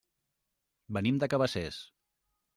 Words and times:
Venim 0.97 1.21
de 1.25 1.31
Cabacés. 1.35 1.79